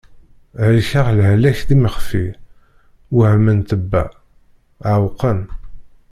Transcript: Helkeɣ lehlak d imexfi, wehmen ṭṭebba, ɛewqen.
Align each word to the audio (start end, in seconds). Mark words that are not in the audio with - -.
Helkeɣ 0.63 1.07
lehlak 1.17 1.59
d 1.67 1.69
imexfi, 1.75 2.25
wehmen 3.17 3.59
ṭṭebba, 3.63 4.03
ɛewqen. 4.91 5.39